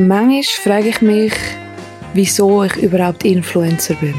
[0.00, 1.32] Manchmal frage ich mich,
[2.14, 4.14] wieso ich überhaupt Influencer bin.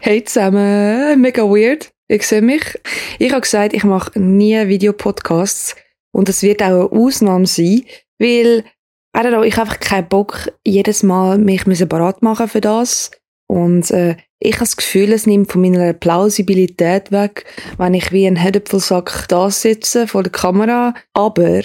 [0.00, 1.90] Hey zusammen, mega weird.
[2.06, 2.78] Ich sehe mich.
[3.18, 5.74] Ich habe gesagt, ich mache nie Videopodcasts
[6.12, 7.82] und das wird auch eine Ausnahme sein,
[8.18, 8.62] weil
[9.16, 13.10] I don't know, ich habe einfach keinen Bock, jedes Mal mich parat machen für das.
[13.48, 17.46] Und äh, ich habe das Gefühl, es nimmt von meiner Plausibilität weg,
[17.78, 20.92] wenn ich wie ein Herdöpfelsack da sitze vor der Kamera.
[21.14, 21.62] Aber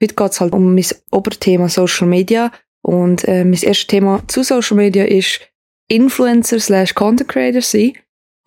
[0.00, 2.52] heute geht es halt um mein Oberthema Social Media.
[2.82, 5.40] Und äh, mein erstes Thema zu Social Media ist
[5.88, 7.92] Influencer slash Content Creator sein.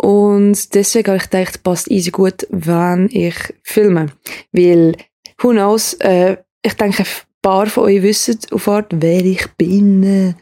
[0.02, 4.08] Und deswegen habe ich gedacht, passt easy gut, wenn ich filme.
[4.52, 4.96] Weil,
[5.40, 7.08] who knows, äh, ich denke, ein
[7.42, 10.36] paar von euch wissen auf Art, wer ich bin.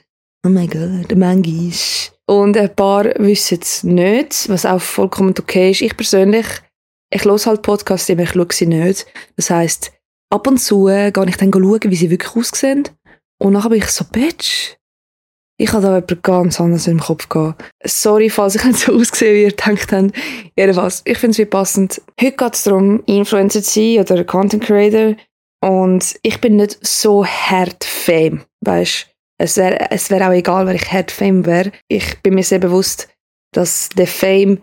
[0.45, 1.71] Oh mein Gott, manchmal.
[2.27, 5.81] Und ein paar wissen es nicht, was auch vollkommen okay ist.
[5.81, 6.45] Ich persönlich,
[7.13, 9.05] ich höre halt Podcasts, aber ich schaue sie nicht.
[9.35, 9.91] Das heisst,
[10.31, 12.89] ab und zu gehe ich dann schauen, wie sie wirklich aussehen.
[13.39, 14.75] Und dann bin ich so, Bitch,
[15.59, 17.63] ich habe da etwas ganz anderes im Kopf gehabt.
[17.83, 20.11] Sorry, falls ich nicht so ausgesehen wie ihr denkt habt.
[20.57, 22.01] Jedenfalls, ich finde es wie passend.
[22.19, 25.15] Heute geht es darum, Influencer zu sein oder Content Creator.
[25.63, 30.75] Und ich bin nicht so hart Fame, weißt es wäre es wär auch egal, wenn
[30.75, 31.71] ich Hard Fame wäre.
[31.87, 33.09] Ich bin mir sehr bewusst,
[33.53, 34.61] dass der Fame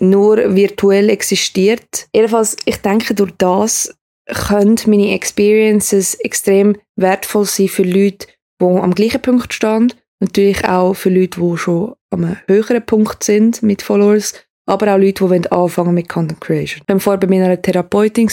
[0.00, 2.08] nur virtuell existiert.
[2.14, 3.95] Jedenfalls, ich denke, durch das
[4.26, 8.26] können meine Experiences extrem wertvoll sein für Leute,
[8.60, 9.92] die am gleichen Punkt stehen.
[10.20, 14.34] Natürlich auch für Leute, die schon am höheren Punkt sind mit Followers
[14.66, 16.82] aber auch Leute, die anfangen mit Content Creation.
[16.86, 18.28] Ich war vorher bei meiner Therapeutin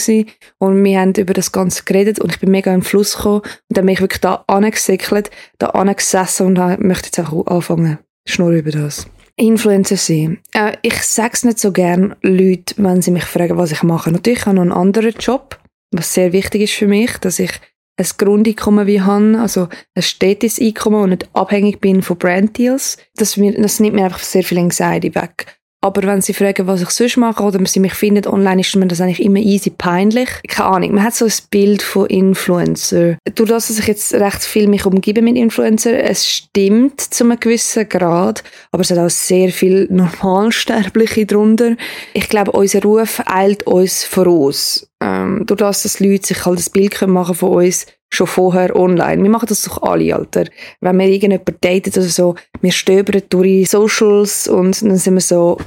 [0.58, 3.78] und wir haben über das Ganze geredet und ich bin mega im Fluss gekommen und
[3.78, 8.72] dann bin ich wirklich da angesickelt, da angesessen und möchte jetzt auch anfangen, schnurren über
[8.72, 9.06] das.
[9.36, 10.38] Influencer sein.
[10.52, 14.12] Äh, ich es nicht so gern Leute, wenn sie mich fragen, was ich mache.
[14.12, 15.58] Natürlich habe ich noch einen anderen Job,
[15.96, 17.52] was sehr wichtig ist für mich, dass ich
[17.96, 22.98] ein Grundeinkommen wie habe, also ein stetes Einkommen und nicht abhängig bin von Branddeals.
[23.16, 25.53] Das, das nimmt mir einfach sehr viel Anxiety weg.
[25.84, 28.86] Aber wenn sie fragen, was ich sonst mache oder sie mich finden online, ist mir
[28.86, 30.30] das eigentlich immer easy peinlich.
[30.48, 30.94] Keine Ahnung.
[30.94, 33.18] Man hat so ein Bild von Influencer.
[33.34, 37.38] Durch das, dass ich jetzt recht viel mich umgebe mit Influencer, es stimmt zu einem
[37.38, 38.42] gewissen Grad,
[38.72, 41.76] aber es hat auch sehr viel Normalsterbliche drunter.
[42.14, 44.88] Ich glaube, unser Ruf eilt uns voraus.
[45.02, 49.22] Ähm, durch das, dass Leute sich halt ein Bild machen von uns, schon vorher online.
[49.22, 50.44] Wir machen das doch alle, Alter.
[50.80, 55.58] Wenn wir irgendjemanden daten oder so, wir stöbern durch Socials und dann sind wir so,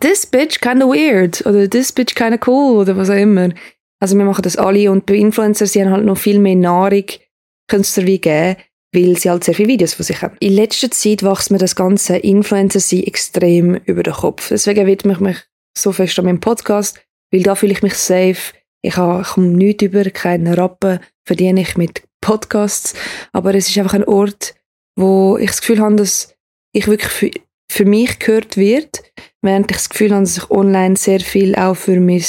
[0.00, 3.50] this bitch kinda weird oder this bitch kinda cool oder was auch immer.
[4.00, 7.04] Also wir machen das alle und bei Influencers, sie haben halt noch viel mehr Nahrung,
[7.72, 8.56] es wie geben,
[8.94, 10.36] weil sie halt sehr viele Videos von sich haben.
[10.40, 14.48] In letzter Zeit wächst mir das ganze Influencer sein extrem über den Kopf.
[14.50, 15.36] Deswegen widme ich mich
[15.76, 17.00] so fest an meinem Podcast,
[17.32, 18.52] weil da fühle ich mich safe.
[18.82, 22.94] Ich komme nichts über, keinen Rappen verdiene ich mit Podcasts,
[23.32, 24.54] aber es ist einfach ein Ort,
[24.96, 26.34] wo ich das Gefühl habe, dass
[26.72, 29.02] ich wirklich für, mich gehört wird,
[29.42, 32.24] während ich das Gefühl habe, dass ich online sehr viel auch für mein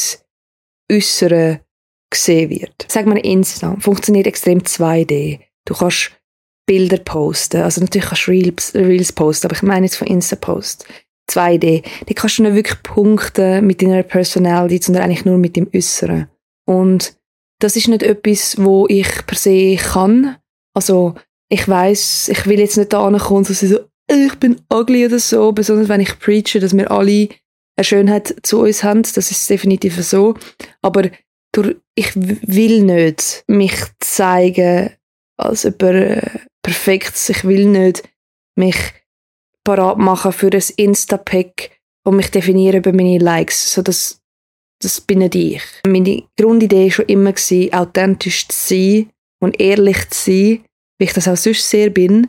[0.92, 1.62] Äußere
[2.10, 2.86] gesehen wird.
[2.88, 5.40] Sag mal, Instagram funktioniert extrem 2D.
[5.66, 6.12] Du kannst
[6.68, 10.86] Bilder posten, also natürlich kannst du Reels, Reels posten, aber ich meine jetzt von Insta-Post.
[11.30, 11.84] 2D.
[12.08, 16.28] Die kannst du nicht wirklich punkten mit deiner Personality, sondern eigentlich nur mit dem Äußeren.
[16.68, 17.18] Und
[17.60, 20.38] das ist nicht etwas, wo ich per se kann.
[20.74, 21.16] Also
[21.50, 25.20] ich weiß, ich will jetzt nicht da ankommen, dass ich so, ich bin ugly oder
[25.20, 27.30] so, besonders wenn ich preache, dass wir alle
[27.78, 30.36] eine Schönheit zu uns haben, das ist definitiv so.
[30.82, 31.10] Aber
[31.52, 34.92] durch, ich will nicht mich zeigen
[35.38, 36.30] als jemand äh,
[36.64, 37.30] Perfektes.
[37.30, 38.04] Ich will nicht
[38.56, 38.78] mich
[39.64, 41.72] parat machen für ein Insta-Pack
[42.04, 44.22] und mich definieren über meine Likes, so dass
[44.82, 45.64] das bin nicht ich.
[45.88, 49.10] Meine Grundidee war schon immer, gewesen, authentisch zu sein
[49.42, 50.66] und ehrlich zu sein,
[51.00, 52.28] wie ich das auch sonst sehr bin.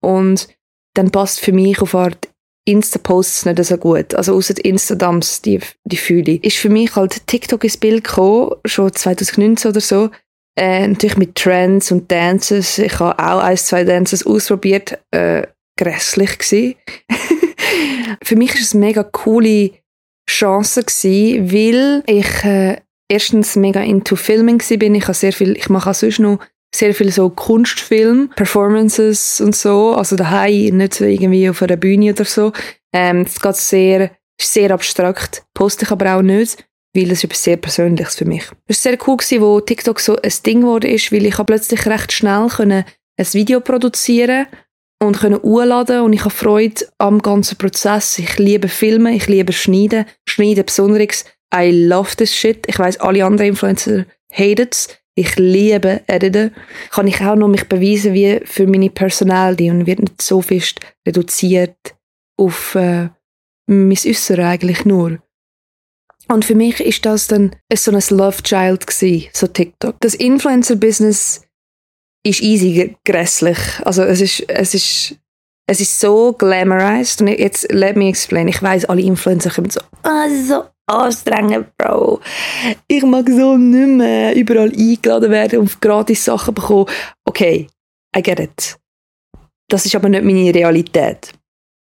[0.00, 0.48] Und
[0.98, 2.28] dann passt für mich auf Art
[2.66, 4.14] Insta-Posts nicht so gut.
[4.14, 6.44] Also außer Instagrams, die, die fühle ich.
[6.44, 10.10] Ist für mich halt TikTok ins Bild gekommen, schon 2019 oder so.
[10.58, 12.78] Äh, natürlich mit Trends und Dances.
[12.78, 14.98] Ich habe auch ein, zwei Dances ausprobiert.
[15.12, 15.46] Äh,
[15.78, 16.74] grässlich gewesen.
[18.24, 19.70] für mich ist es mega coole
[20.28, 24.96] Chance gewesen, weil ich äh, erstens mega into Filming bin.
[24.96, 26.40] Ich ich mache auch sonst noch
[26.74, 32.12] sehr viel so Kunstfilm, Performances und so, also daheim, nicht so irgendwie auf einer Bühne
[32.12, 32.52] oder so.
[32.92, 34.10] Ähm, das geht sehr,
[34.40, 38.44] sehr abstrakt, poste ich aber auch nicht, weil es ist etwas sehr Persönliches für mich.
[38.66, 41.86] Es war sehr cool, gewesen, wo TikTok so ein Ding geworden ist, weil ich plötzlich
[41.86, 42.84] recht schnell können
[43.16, 44.46] ein Video produzieren
[45.00, 48.18] und können hochladen und ich habe Freude am ganzen Prozess.
[48.18, 51.24] Ich liebe Filme, ich liebe Schneiden, Schneiden besonders.
[51.54, 52.66] I love this shit.
[52.66, 54.97] Ich weiß alle anderen Influencer hate it.
[55.18, 56.54] Ich liebe Editen.
[56.92, 60.78] Kann ich auch noch mich beweisen wie für meine Personality und wird nicht so fest
[61.04, 61.76] reduziert
[62.36, 63.08] auf äh,
[63.66, 65.18] mein Äußere eigentlich nur.
[66.28, 69.96] Und für mich ist das dann so ein Love Child gewesen, so TikTok.
[69.98, 71.42] Das Influencer-Business
[72.24, 73.58] ist easy grässlich.
[73.82, 75.16] Also es ist, es ist,
[75.66, 77.22] es ist so glamorized.
[77.22, 78.46] Und jetzt, let me explain.
[78.46, 82.20] Ich weiß, alle Influencer kommen so, ah, oh, so anstrengend, Bro.
[82.86, 86.86] Ich mag so nicht mehr überall eingeladen werden und gratis Sachen bekommen.
[87.24, 87.66] Okay,
[88.16, 88.76] I get it.
[89.68, 91.32] Das ist aber nicht meine Realität.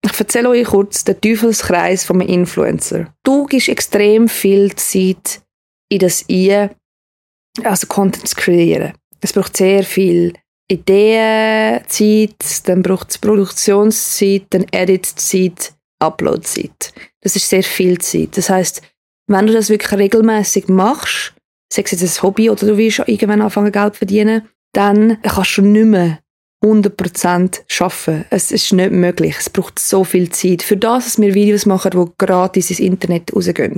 [0.03, 3.15] Ich erzähle euch kurz den Teufelskreis von einem Influencer.
[3.23, 5.43] Du gibst extrem viel Zeit
[5.91, 6.71] in das ein,
[7.63, 8.93] also Content zu kreieren.
[9.21, 10.33] Es braucht sehr viel
[10.71, 16.93] Ideenzeit, dann braucht es Produktionszeit, dann Editzeit, Uploadzeit.
[17.21, 18.37] Das ist sehr viel Zeit.
[18.37, 18.83] Das heißt,
[19.29, 21.35] wenn du das wirklich regelmäßig machst,
[21.73, 25.63] sei es jetzt ein Hobby oder du willst irgendwann anfangen Geld verdienen, dann kannst du
[25.63, 26.19] nicht mehr
[26.65, 28.25] 100% schaffen.
[28.31, 29.37] Es ist nicht möglich.
[29.39, 30.63] Es braucht so viel Zeit.
[30.63, 33.77] Für das, dass wir Videos machen, die gratis ins Internet rausgehen.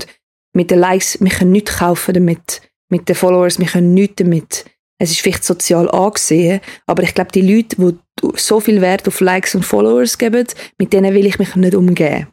[0.54, 2.62] Mit den Likes, wir können nichts kaufen damit.
[2.90, 4.64] Mit den Followers, wir können nichts damit.
[5.02, 9.19] Es ist vielleicht sozial angesehen, aber ich glaube, die Leute, die so viel Wert auf
[9.19, 10.46] Likes und Followers geben,
[10.78, 12.28] mit denen will ich mich nicht umgehen.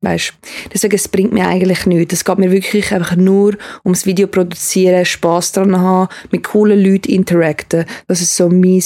[0.00, 0.32] Weißt?
[0.72, 2.14] Deswegen, es bringt mir eigentlich nichts.
[2.14, 7.12] Es geht mir wirklich einfach nur ums Video produzieren, Spass daran haben, mit coolen Leuten
[7.12, 7.84] interacten.
[8.06, 8.82] Das ist so mein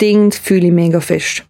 [0.00, 1.44] Ding fühle ich mega fest.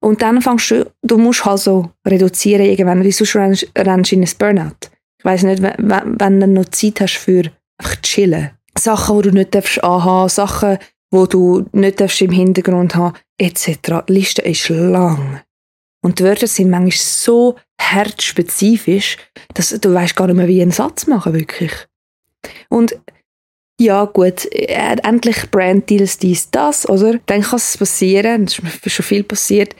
[0.00, 3.68] Und dann fängst du, du musst halt so reduzieren irgendwann, weil sonst rennst
[4.10, 4.90] du in ein Burnout.
[5.16, 8.50] Ich weiss nicht, wenn, wenn du noch Zeit hast für einfach chillen.
[8.78, 10.78] Sachen, die du nicht darfst anhaben, Sachen,
[11.12, 14.04] die du nicht darfst im Hintergrund haben, etc.
[14.08, 15.40] Die Liste ist lang.
[16.02, 19.16] Und die Wörter sind manchmal so herzspezifisch,
[19.54, 21.72] dass du weißt gar nicht mehr, wie einen Satz machen, wirklich.
[22.68, 22.98] Und
[23.80, 27.18] ja gut, äh, endlich Brand-Deals, dies, das, oder?
[27.26, 29.74] Dann kann es passieren, es ist schon viel passiert,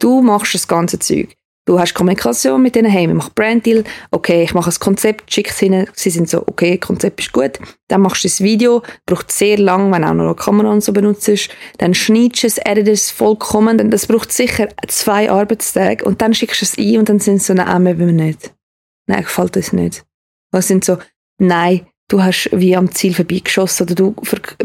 [0.00, 1.37] du machst das ganze Zeug.
[1.68, 5.50] Du hast Kommunikation mit denen, hey, wir machen Brand-Deal, okay, ich mache ein Konzept, schick
[5.50, 9.30] es ihnen, sie sind so, okay, Konzept ist gut, dann machst du das Video, braucht
[9.30, 13.04] sehr lang, wenn auch noch eine Kamera und so benutzt, dann schneidest du es, editest
[13.04, 17.20] es vollkommen, das braucht sicher zwei Arbeitstage und dann schickst du es ein und dann
[17.20, 18.50] sind sie so, nein, wir nicht.
[19.06, 20.06] Nein, gefällt uns nicht.
[20.54, 20.96] Und sind so,
[21.36, 24.14] nein, du hast wie am Ziel vorbeigeschossen oder du,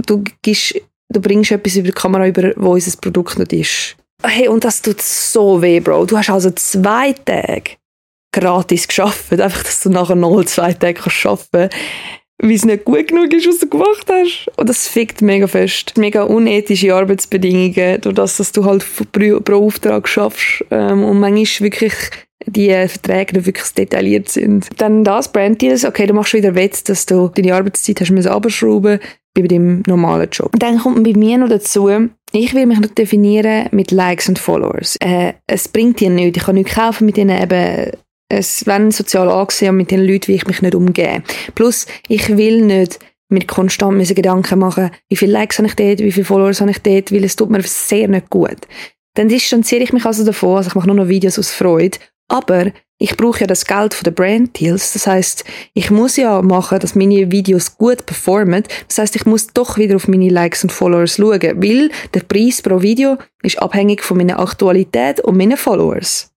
[0.06, 0.80] du, gibst,
[1.10, 3.98] du bringst etwas über die Kamera über, wo unser Produkt nicht ist.
[4.26, 6.06] Hey, und das tut so weh, Bro.
[6.06, 7.72] Du hast also zwei Tage
[8.34, 11.70] gratis geschafft, einfach, dass du nachher noch zwei Tage kannst arbeiten
[12.44, 14.52] weil es nicht gut genug ist, was du gemacht hast.
[14.58, 15.98] Und das fickt mega fest.
[15.98, 21.68] Mega unethische Arbeitsbedingungen, durch das, dass du halt pro, pro Auftrag schaffst ähm, und manchmal
[21.68, 21.94] wirklich
[22.46, 24.68] die Verträge nicht wirklich detailliert sind.
[24.78, 28.32] Dann das, Brand Deals, okay, du machst wieder Wett, dass du deine Arbeitszeit hast müssen
[28.32, 29.00] abschrauben
[29.34, 30.52] bei deinem normalen Job.
[30.60, 31.90] Dann kommt bei mir noch dazu,
[32.32, 34.98] ich will mich noch definieren mit Likes und Followers.
[35.00, 36.38] Äh, es bringt dir nichts.
[36.38, 37.92] Ich kann nichts kaufen mit denen eben
[38.30, 41.24] es wenn sozial angesehen mit den Leuten, wie ich mich nicht umgehe.
[41.56, 43.00] Plus, ich will nicht
[43.30, 46.80] mir konstant Gedanken machen, wie viele Likes habe ich dort, wie viele Followers habe ich
[46.80, 48.58] dort, weil es tut mir sehr nicht gut.
[49.16, 51.98] Dann distanziere ich mich also davon, also ich mache nur noch Videos aus Freude
[52.28, 52.72] aber
[53.04, 54.94] ich brauche ja das Geld von den Brand Deals.
[54.94, 55.44] Das heißt,
[55.74, 58.64] ich muss ja machen, dass meine Videos gut performen.
[58.88, 62.62] Das heißt, ich muss doch wieder auf meine Likes und Followers schauen, weil der Preis
[62.62, 66.32] pro Video ist abhängig von meiner Aktualität und meinen Followers.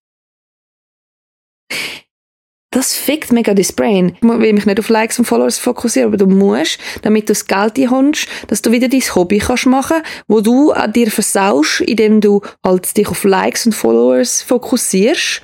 [2.72, 4.16] Das fickt mega dein Brain.
[4.20, 7.46] Ich will mich nicht auf Likes und Followers fokussieren, aber du musst, damit du das
[7.46, 12.20] Geld einholst, dass du wieder dein Hobby kannst machen, wo du an dir versaust, indem
[12.20, 15.42] du halt dich auf Likes und Followers fokussierst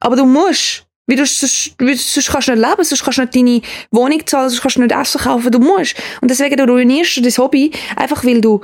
[0.00, 0.84] aber du musst.
[1.06, 4.50] Wie du, sonst, sonst kannst du nicht leben, sonst kannst du nicht deine Wohnung zahlen,
[4.50, 5.94] sonst kannst du nicht Essen kaufen, du musst.
[6.20, 8.62] Und deswegen du ruinierst du dein Hobby, einfach weil du,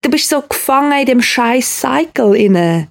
[0.00, 2.88] du bist so gefangen in dem scheiß Cycle inne.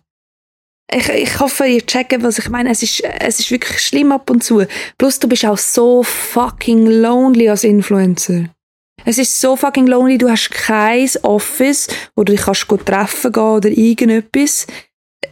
[0.94, 2.70] Ich, ich hoffe, ihr checkt, was ich meine.
[2.70, 4.64] Es ist, es ist wirklich schlimm ab und zu.
[4.98, 8.50] Plus, du bist auch so fucking lonely als Influencer.
[9.04, 13.44] Es ist so fucking lonely, du hast kein Office, wo du dich kannst treffen gehen
[13.44, 14.68] oder irgendetwas.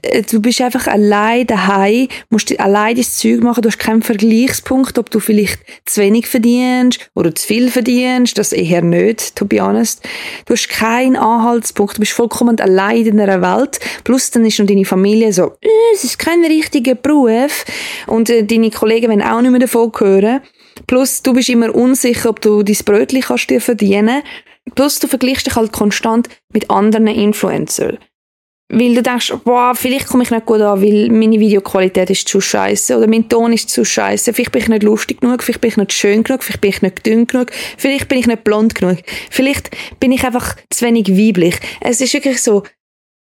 [0.01, 4.98] Äh, du bist einfach allein daheim, musst allein das Zeug machen, du hast keinen Vergleichspunkt,
[4.98, 9.62] ob du vielleicht zu wenig verdienst oder zu viel verdienst, das eher nicht, to be
[9.62, 10.08] honest.
[10.46, 14.67] Du hast keinen Anhaltspunkt, du bist vollkommen allein in einer Welt, plus dann ist noch
[14.67, 17.65] deine Familie so, äh, es ist kein richtiger Beruf
[18.08, 20.41] und äh, deine Kollegen wollen auch nicht mehr davon hören,
[20.88, 24.22] plus du bist immer unsicher, ob du dein Brötchen kannst dir verdienen,
[24.75, 27.98] plus du vergleichst dich halt konstant mit anderen Influencern
[28.71, 32.39] weil du denkst, boah, vielleicht komme ich nicht gut an, weil meine Videoqualität ist zu
[32.39, 34.31] scheiße oder mein Ton ist zu scheiße.
[34.31, 36.81] Vielleicht bin ich nicht lustig genug, vielleicht bin ich nicht schön genug, vielleicht bin ich
[36.83, 38.99] nicht dünn genug, vielleicht bin ich nicht blond genug,
[39.31, 41.55] vielleicht bin ich einfach zu wenig weiblich.
[41.81, 42.63] Es ist wirklich so,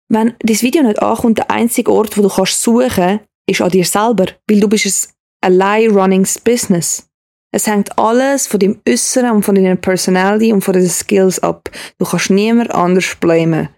[0.08, 3.84] wenn das Video nicht ankommt, der einzige Ort, wo du kannst suchen, ist an dir
[3.84, 7.06] selber, weil du bist ein allein running Business.
[7.52, 11.70] Es hängt alles von deinem Äußeren und von deiner Personality und von deinen Skills ab.
[11.98, 13.68] Du kannst niemand anders blamen.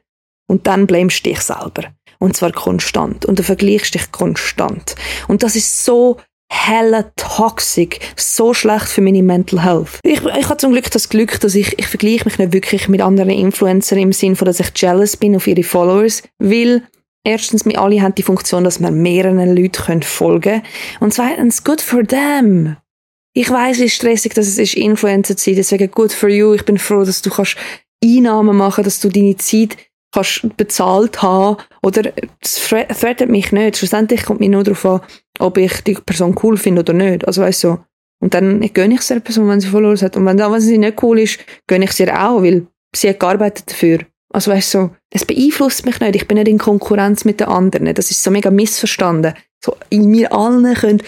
[0.46, 1.84] Und dann blamest du dich selber.
[2.18, 3.24] Und zwar konstant.
[3.26, 4.94] Und du vergleichst dich konstant.
[5.28, 9.98] Und das ist so hella toxic, so schlecht für meine Mental Health.
[10.02, 13.00] Ich, ich habe zum Glück das Glück, dass ich, ich vergleiche mich nicht wirklich mit
[13.00, 16.82] anderen Influencern im Sinne von, dass ich jealous bin auf ihre Followers, weil
[17.24, 20.62] erstens, wir alle haben die Funktion, dass wir mehreren Leuten folgen können.
[21.00, 22.76] Und zweitens, good for them.
[23.34, 26.54] Ich weiß, wie stressig das ist, Influencer zu sein, deswegen good for you.
[26.54, 27.56] Ich bin froh, dass du kannst
[28.02, 29.76] Einnahmen machen, dass du deine Zeit
[30.12, 33.76] kannst bezahlt haben oder es threatet mich nicht.
[33.76, 35.00] Schlussendlich kommt mir nur darauf an,
[35.38, 37.26] ob ich die Person cool finde oder nicht.
[37.26, 37.78] Also weißt du,
[38.20, 40.16] und dann gönne ich es der Person, wenn sie verloren hat.
[40.16, 43.10] Und wenn, dann, wenn sie nicht cool ist, gönne ich es ihr auch, weil sie
[43.10, 44.00] hat gearbeitet dafür.
[44.32, 46.16] Also weißt du, es beeinflusst mich nicht.
[46.16, 47.94] Ich bin nicht in Konkurrenz mit den anderen.
[47.94, 49.34] Das ist so mega missverstanden.
[49.64, 51.02] So, in mir allen können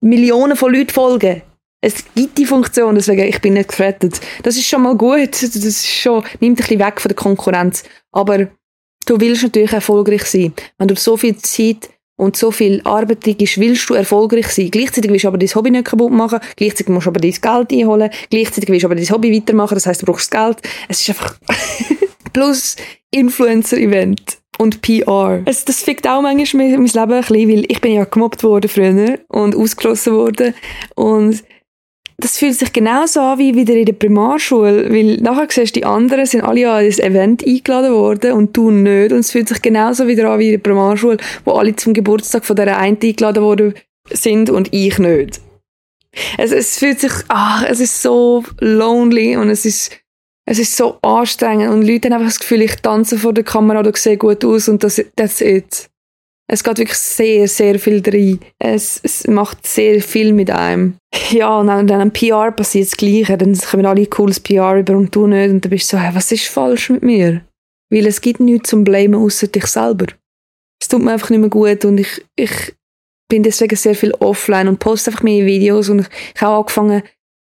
[0.00, 1.42] Millionen von Leuten folgen.
[1.80, 4.20] Es gibt die Funktion, deswegen ich bin nicht gerettet.
[4.42, 5.32] Das ist schon mal gut.
[5.32, 7.84] Das ist schon, nimmt ein bisschen weg von der Konkurrenz.
[8.12, 8.48] Aber
[9.06, 10.52] du willst natürlich erfolgreich sein.
[10.78, 14.70] Wenn du so viel Zeit und so viel Arbeit gibst, willst du erfolgreich sein.
[14.70, 17.72] Gleichzeitig willst du aber dein Hobby nicht kaputt machen, gleichzeitig musst du aber dein Geld
[17.72, 20.58] einholen, gleichzeitig willst du aber dein Hobby weitermachen, das heißt, du brauchst Geld.
[20.88, 21.36] Es ist einfach
[22.32, 22.76] plus
[23.10, 25.42] Influencer-Event und PR.
[25.44, 28.42] Es, das fickt auch manchmal mein, mein Leben ein bisschen, weil ich bin ja gemobbt
[28.42, 30.54] worden früher und ausgeschlossen worden
[30.94, 31.44] und
[32.18, 35.84] das fühlt sich genauso an wie wieder in der Primarschule, weil nachher siehst du, die
[35.84, 39.12] anderen sind alle an ein Event eingeladen worden und du nicht.
[39.12, 42.46] Und es fühlt sich genauso wieder an wie in der Primarschule, wo alle zum Geburtstag
[42.46, 43.74] von der einen eingeladen worden
[44.10, 45.40] sind und ich nicht.
[46.38, 49.92] Es, es fühlt sich, ach, es ist so lonely und es ist,
[50.46, 53.80] es ist so anstrengend und Leute haben einfach das Gefühl, ich tanze vor der Kamera
[53.80, 55.90] oder sehe gut aus und das, that's it.
[56.48, 58.38] Es geht wirklich sehr, sehr viel drin.
[58.58, 60.96] Es, es macht sehr viel mit einem.
[61.30, 63.36] Ja, und dann, dann am PR passiert das Gleiche.
[63.36, 65.50] Dann kommen alle cooles PR über und du nicht.
[65.50, 67.42] Und dann bist du so, hey, was ist falsch mit mir?
[67.90, 70.06] Weil es gibt nichts zum Blamen außer dich selber.
[70.80, 72.74] Es tut mir einfach nicht mehr gut und ich, ich
[73.28, 77.02] bin deswegen sehr viel offline und poste einfach meine Videos und ich, habe angefangen,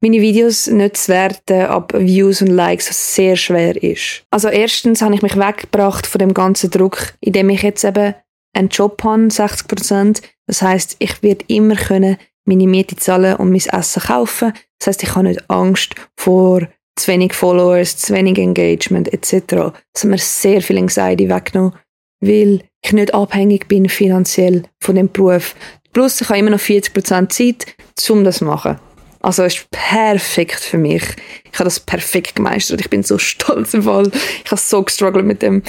[0.01, 4.23] meine Videos nicht zu werten ab Views und Likes, was sehr schwer ist.
[4.29, 8.13] Also erstens habe ich mich weggebracht von dem ganzen Druck, indem ich jetzt eben
[8.57, 10.21] einen Job habe, 60 Prozent.
[10.47, 14.53] Das heißt, ich werde immer können meine Miete zahlen und mein Essen kaufen.
[14.79, 19.73] Das heißt, ich habe nicht Angst vor zu wenig Followers, zu wenig Engagement etc.
[19.93, 21.73] Das hat mir sehr viel Anxiety weggenommen,
[22.21, 25.55] weil ich nicht abhängig bin finanziell von dem Beruf.
[25.93, 27.75] Plus, ich habe immer noch 40% Zeit,
[28.09, 28.79] um das zu machen.
[29.21, 31.03] Also es ist perfekt für mich.
[31.51, 32.81] Ich habe das perfekt gemeistert.
[32.81, 34.11] Ich bin so stolz im Fall.
[34.45, 35.63] Ich habe so gestruggelt mit dem.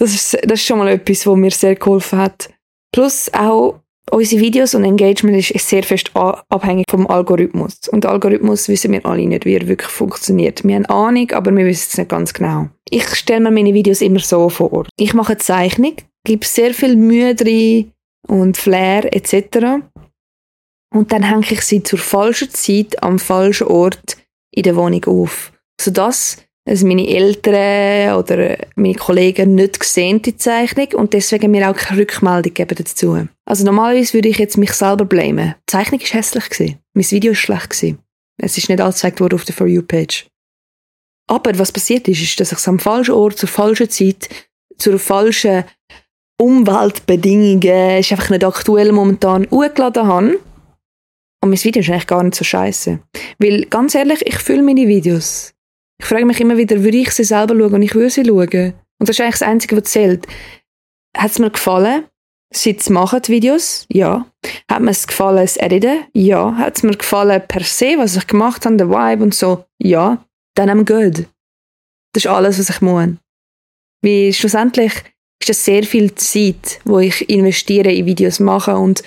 [0.00, 2.48] Das ist, das ist schon mal etwas, was mir sehr geholfen hat.
[2.90, 3.80] Plus auch
[4.10, 7.80] unsere Videos und Engagement ist sehr fest abhängig vom Algorithmus.
[7.92, 10.64] Und Algorithmus wissen wir alle nicht, wie er wirklich funktioniert.
[10.64, 12.70] Wir haben Ahnung, aber wir wissen es nicht ganz genau.
[12.88, 14.86] Ich stelle mir meine Videos immer so vor.
[14.98, 17.92] Ich mache eine Zeichnung, gebe sehr viel Mühe drin
[18.26, 19.82] und Flair etc.
[20.94, 24.16] Und dann hänge ich sie zur falschen Zeit am falschen Ort
[24.50, 25.52] in der Wohnung auf.
[25.78, 26.38] Sodass
[26.70, 32.02] also meine Eltern oder meine Kollegen nicht gesehen, die Zeichnung, und deswegen mir auch keine
[32.02, 33.26] Rückmeldung geben dazu.
[33.44, 35.56] Also normalerweise würde ich jetzt mich selber blamen.
[35.68, 36.48] Die Zeichnung war hässlich.
[36.48, 36.78] Gewesen.
[36.94, 37.70] Mein Video war schlecht.
[37.70, 37.98] Gewesen.
[38.40, 40.28] Es ist nicht angezeigt worden auf der For You-Page.
[41.28, 44.28] Aber was passiert ist, ist, dass ich es am falschen Ort, zur falschen Zeit,
[44.78, 45.64] zur falschen
[46.40, 50.40] Umweltbedingungen, ist einfach nicht aktuell momentan, hochgeladen habe.
[51.42, 53.00] Und mein Video ist eigentlich gar nicht so scheiße.
[53.40, 55.52] Weil, ganz ehrlich, ich fühle meine Videos.
[56.00, 58.72] Ich frage mich immer wieder, würde ich sie selber schauen und ich würde sie schauen?
[58.98, 60.26] Und das ist eigentlich das Einzige, was zählt.
[61.14, 62.04] Hat es mir gefallen,
[62.50, 63.84] sie zu machen, die Videos?
[63.90, 64.26] Ja.
[64.70, 66.04] Hat mir es gefallen, das Editen?
[66.14, 66.56] Ja.
[66.56, 69.66] Hat es mir gefallen per se, was ich gemacht habe, der Vibe und so?
[69.78, 70.24] Ja.
[70.54, 71.26] Dann I'm good.
[72.14, 73.10] Das ist alles, was ich muss.
[74.02, 74.92] Wie schlussendlich
[75.38, 79.02] ist das sehr viel Zeit, wo ich investiere in Videos machen und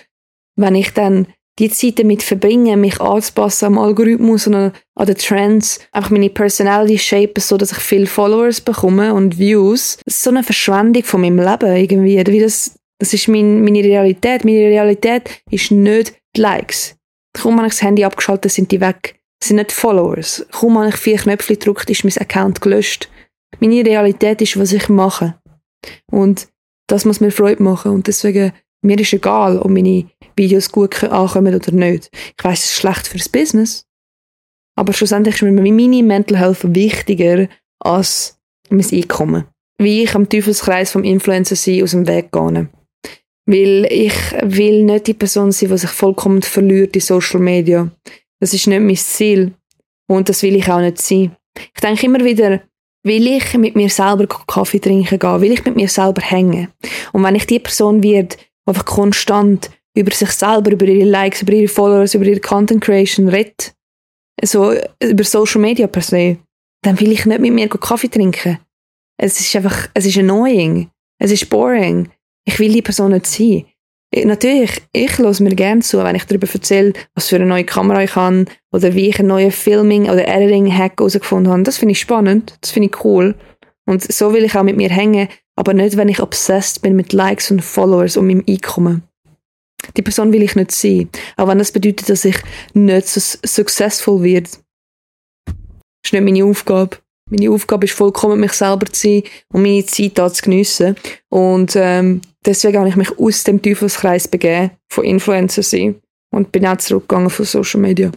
[0.55, 1.27] wenn ich dann
[1.59, 6.97] die Zeit damit verbringen, mich anzupassen am Algorithmus und an, den Trends, einfach meine Personality
[6.97, 9.97] shape, so dass ich viele Followers bekomme und Views.
[10.05, 12.25] Das ist so eine Verschwendung von meinem Leben irgendwie.
[12.25, 14.45] Wie das, das ist mein, meine Realität.
[14.45, 16.95] Meine Realität ist nicht die Likes.
[17.33, 19.19] Kaum habe ich das Handy abgeschaltet, sind die weg.
[19.39, 20.45] Das sind nicht Followers.
[20.51, 23.09] Kaum habe ich vier Knöpfe gedrückt, ist mein Account gelöscht.
[23.59, 25.35] Meine Realität ist, was ich mache.
[26.09, 26.47] Und
[26.87, 31.55] das muss mir Freude machen und deswegen, mir ist egal, ob meine Videos gut ankommen
[31.55, 32.09] oder nicht.
[32.13, 33.85] Ich weiß, es ist schlecht fürs Business,
[34.75, 37.47] aber schlussendlich ist mir meine Mental Health wichtiger
[37.79, 39.45] als mein Einkommen.
[39.77, 42.69] Wie ich am Teufelskreis vom Influencer sein aus dem Weg gehe.
[43.45, 47.91] Weil ich will nicht die Person sein, die sich vollkommen verliert in Social Media.
[48.39, 49.53] Das ist nicht mein Ziel.
[50.07, 51.35] Und das will ich auch nicht sein.
[51.57, 52.61] Ich denke immer wieder,
[53.03, 55.41] will ich mit mir selber Kaffee trinken gehen?
[55.41, 56.69] Will ich mit mir selber hängen?
[57.11, 61.41] Und wenn ich die Person wird, die einfach konstant über sich selber, über ihre Likes,
[61.41, 63.73] über ihre Followers, über ihre Content Creation redet,
[64.43, 66.37] so über Social Media per se,
[66.83, 68.59] dann will ich nicht mit mir Kaffee trinken.
[69.17, 70.89] Es ist einfach, es ist annoying.
[71.19, 72.09] Es ist boring.
[72.45, 73.65] Ich will die Person nicht sein.
[74.25, 78.03] Natürlich, ich höre mir gerne zu, wenn ich darüber erzähle, was für eine neue Kamera
[78.03, 81.63] ich habe oder wie ich einen neuen Filming- oder Editing-Hack herausgefunden habe.
[81.63, 83.35] Das finde ich spannend, das finde ich cool.
[83.85, 87.11] Und so will ich auch mit mir hängen, aber nicht, wenn ich obsessed bin mit
[87.11, 89.03] Likes und Followers und meinem Einkommen.
[89.97, 91.09] Die Person will ich nicht sein.
[91.37, 92.37] Auch wenn das bedeutet, dass ich
[92.73, 94.49] nicht so successful werde.
[95.45, 95.55] Das
[96.05, 96.97] ist nicht meine Aufgabe.
[97.29, 100.95] Meine Aufgabe ist vollkommen, mich selber zu sein und meine Zeit da zu geniessen.
[101.29, 105.95] Und ähm, deswegen habe ich mich aus dem Teufelskreis begeben, von Influencer sein
[106.31, 108.11] und bin auch zurückgegangen von Social Media.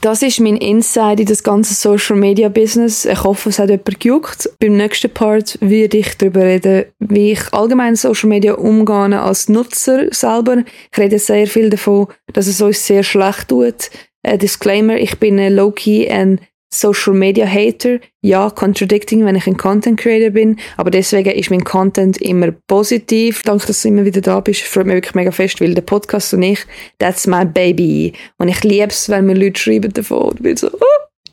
[0.00, 3.04] Das ist mein Insight in das ganze Social Media Business.
[3.04, 4.50] Ich hoffe, es hat jemand gejuckt.
[4.58, 10.12] Beim nächsten Part werde ich darüber reden, wie ich allgemein Social Media umgehe als Nutzer
[10.12, 10.64] selber.
[10.90, 13.90] Ich rede sehr viel davon, dass es uns sehr schlecht tut.
[14.22, 16.40] Äh, Disclaimer, ich bin low-key ein
[16.72, 18.00] Social Media Hater.
[18.22, 20.58] Ja, contradicting, wenn ich ein Content Creator bin.
[20.76, 23.42] Aber deswegen ist mein Content immer positiv.
[23.42, 24.62] Danke, dass du immer wieder da bist.
[24.62, 26.60] Freut mich wirklich mega fest, weil der Podcast und ich,
[26.98, 28.14] that's my baby.
[28.38, 30.30] Und ich liebe es, wenn mir Leute schreiben davon.
[30.30, 31.28] Und bin so, oh,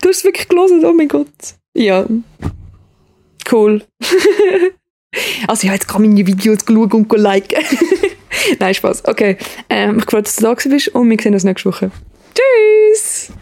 [0.00, 1.26] du hast es wirklich gelesen, oh mein Gott.
[1.74, 2.06] Ja.
[3.50, 3.82] Cool.
[5.48, 7.64] also, habe jetzt gerade meine Videos geschaut und liken.
[8.58, 9.06] Nein, Spaß.
[9.06, 9.36] Okay.
[9.68, 11.90] Ähm, ich freue mich, dass du da bist und wir sehen uns nächste Woche.
[12.34, 13.32] Tschüss!